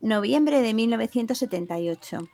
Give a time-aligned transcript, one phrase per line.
[0.00, 2.28] Noviembre de 1978.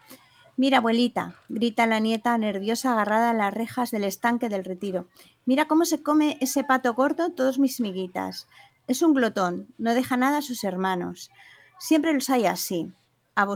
[0.58, 5.08] Mira, abuelita, grita la nieta nerviosa agarrada a las rejas del estanque del retiro.
[5.46, 8.48] Mira cómo se come ese pato gordo todos mis miguitas.
[8.86, 11.30] Es un glotón, no deja nada a sus hermanos.
[11.78, 12.92] Siempre los hay así.
[13.34, 13.46] A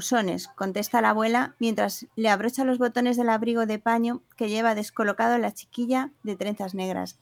[0.57, 5.37] contesta la abuela mientras le abrocha los botones del abrigo de paño que lleva descolocado
[5.37, 7.19] la chiquilla de trenzas negras.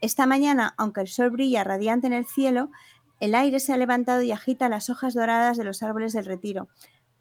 [0.00, 2.70] Esta mañana, aunque el sol brilla radiante en el cielo,
[3.20, 6.68] el aire se ha levantado y agita las hojas doradas de los árboles del retiro,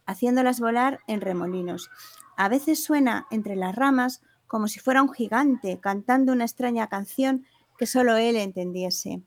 [0.06, 1.90] haciéndolas volar en remolinos.
[2.36, 7.46] A veces suena entre las ramas como si fuera un gigante cantando una extraña canción
[7.78, 9.24] que solo él entendiese.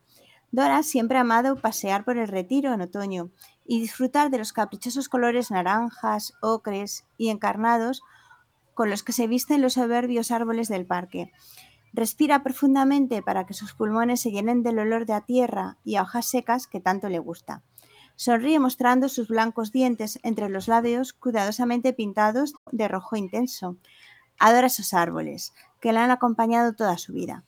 [0.52, 3.30] Dora siempre ha amado pasear por el retiro en otoño
[3.65, 8.02] y disfrutar de los caprichosos colores naranjas, ocres y encarnados
[8.74, 11.33] con los que se visten los soberbios árboles del parque.
[11.96, 16.02] Respira profundamente para que sus pulmones se llenen del olor de la tierra y a
[16.02, 17.62] hojas secas que tanto le gusta.
[18.16, 23.79] Sonríe mostrando sus blancos dientes entre los labios cuidadosamente pintados de rojo intenso.
[24.38, 27.45] Adora esos árboles, que le han acompañado toda su vida.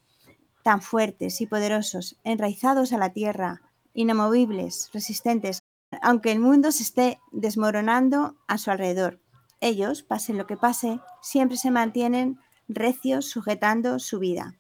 [0.63, 3.61] Tan fuertes y poderosos, enraizados a la tierra,
[3.93, 5.63] inamovibles, resistentes,
[6.01, 9.21] aunque el mundo se esté desmoronando a su alrededor.
[9.61, 14.55] Ellos, pase lo que pase, siempre se mantienen recios sujetando su vida.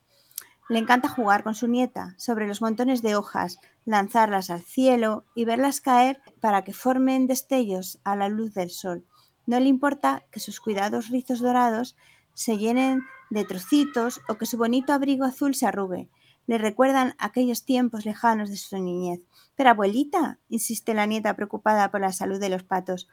[0.68, 5.44] Le encanta jugar con su nieta sobre los montones de hojas, lanzarlas al cielo y
[5.44, 9.06] verlas caer para que formen destellos a la luz del sol.
[9.46, 11.96] No le importa que sus cuidados rizos dorados
[12.34, 16.10] se llenen de trocitos o que su bonito abrigo azul se arrugue.
[16.46, 19.20] Le recuerdan aquellos tiempos lejanos de su niñez.
[19.54, 23.08] Pero abuelita, insiste la nieta preocupada por la salud de los patos,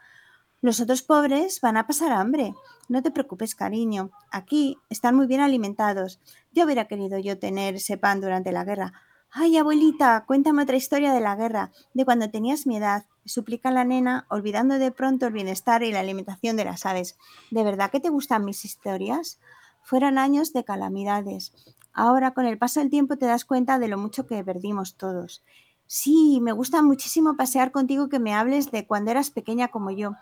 [0.66, 2.56] los otros pobres van a pasar hambre.
[2.90, 4.10] No te preocupes, cariño.
[4.32, 6.20] Aquí están muy bien alimentados.
[6.52, 8.94] Yo hubiera querido yo tener ese pan durante la guerra.
[9.30, 13.84] Ay, abuelita, cuéntame otra historia de la guerra, de cuando tenías mi edad, suplica la
[13.84, 17.16] nena, olvidando de pronto el bienestar y la alimentación de las aves.
[17.52, 19.40] ¿De verdad que te gustan mis historias?
[19.84, 21.54] Fueron años de calamidades.
[21.94, 25.44] Ahora, con el paso del tiempo, te das cuenta de lo mucho que perdimos todos.
[25.86, 30.16] Sí, me gusta muchísimo pasear contigo que me hables de cuando eras pequeña como yo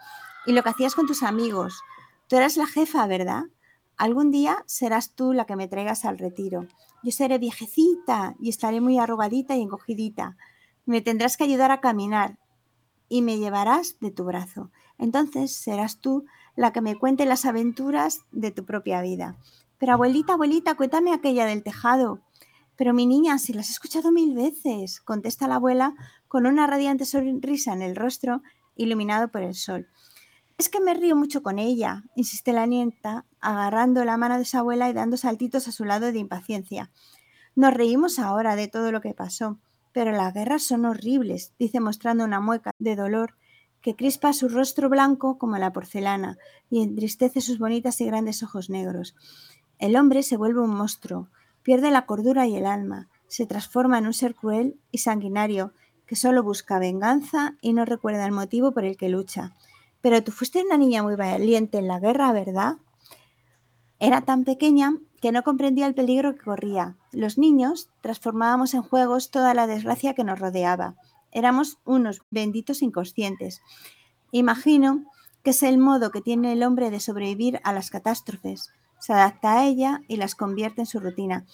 [0.46, 1.82] y lo que hacías con tus amigos.
[2.28, 3.44] Tú eras la jefa, ¿verdad?
[3.98, 6.68] Algún día serás tú la que me traigas al retiro.
[7.04, 10.38] Yo seré viejecita y estaré muy arrugadita y encogidita.
[10.86, 12.40] Me tendrás que ayudar a caminar
[13.08, 14.72] y me llevarás de tu brazo.
[14.98, 19.38] Entonces serás tú la que me cuente las aventuras de tu propia vida.
[19.78, 22.22] Pero abuelita, abuelita, cuéntame aquella del tejado.
[22.76, 25.94] Pero mi niña, si las he escuchado mil veces, contesta la abuela
[26.28, 28.42] con una radiante sonrisa en el rostro
[28.76, 29.88] iluminado por el sol.
[30.58, 34.58] Es que me río mucho con ella, insiste la nieta, agarrando la mano de su
[34.58, 36.92] abuela y dando saltitos a su lado de impaciencia.
[37.56, 39.60] Nos reímos ahora de todo lo que pasó,
[39.94, 43.36] pero las guerras son horribles, dice mostrando una mueca de dolor
[43.82, 46.38] que crispa su rostro blanco como la porcelana
[46.70, 49.16] y entristece sus bonitas y grandes ojos negros.
[49.78, 51.30] El hombre se vuelve un monstruo,
[51.64, 55.74] pierde la cordura y el alma, se transforma en un ser cruel y sanguinario
[56.06, 59.56] que solo busca venganza y no recuerda el motivo por el que lucha.
[60.04, 62.76] Pero tú fuiste una niña muy valiente en la guerra, ¿verdad?
[64.00, 66.98] Era tan pequeña que no comprendía el peligro que corría.
[67.14, 70.96] Los niños transformábamos en juegos toda la desgracia que nos rodeaba.
[71.32, 73.62] Éramos unos benditos inconscientes.
[74.34, 75.06] Imagino
[75.42, 78.72] que es el modo que tiene el hombre de sobrevivir a las catástrofes.
[79.00, 81.46] Se adapta a ella y las convierte en su rutina.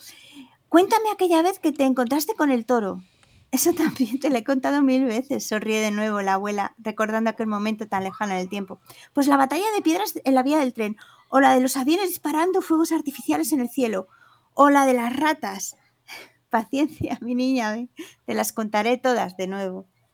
[0.70, 3.04] Cuéntame aquella vez que te encontraste con el toro.
[3.52, 7.48] Eso también te lo he contado mil veces, sonríe de nuevo la abuela, recordando aquel
[7.48, 8.80] momento tan lejano en el tiempo.
[9.14, 10.98] Pues la batalla de piedras en la vía del tren,
[11.30, 14.08] o la de los aviones disparando fuegos artificiales en el cielo,
[14.54, 15.78] o la de las ratas.
[16.50, 17.76] Paciencia, mi niña,
[18.26, 19.88] te las contaré todas de nuevo.